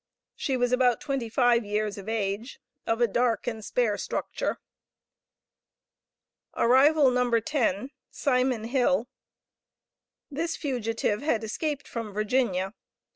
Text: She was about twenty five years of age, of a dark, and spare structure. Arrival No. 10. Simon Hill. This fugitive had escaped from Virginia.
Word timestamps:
She 0.35 0.57
was 0.57 0.71
about 0.71 0.99
twenty 0.99 1.29
five 1.29 1.63
years 1.63 1.95
of 1.95 2.09
age, 2.09 2.59
of 2.87 3.01
a 3.01 3.07
dark, 3.07 3.45
and 3.45 3.63
spare 3.63 3.99
structure. 3.99 4.57
Arrival 6.55 7.11
No. 7.11 7.29
10. 7.39 7.91
Simon 8.09 8.63
Hill. 8.63 9.07
This 10.31 10.57
fugitive 10.57 11.21
had 11.21 11.43
escaped 11.43 11.87
from 11.87 12.13
Virginia. 12.13 12.73